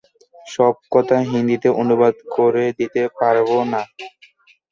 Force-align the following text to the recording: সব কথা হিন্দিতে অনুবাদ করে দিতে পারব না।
সব 0.47 0.73
কথা 0.91 1.17
হিন্দিতে 1.29 1.69
অনুবাদ 1.81 2.13
করে 2.35 2.65
দিতে 2.79 3.01
পারব 3.19 3.49
না। 3.71 3.81